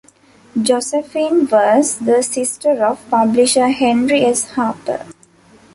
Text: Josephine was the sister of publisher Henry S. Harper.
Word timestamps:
Josephine 0.59 1.47
was 1.47 1.99
the 1.99 2.23
sister 2.23 2.71
of 2.83 3.07
publisher 3.11 3.67
Henry 3.67 4.23
S. 4.25 4.49
Harper. 4.53 5.05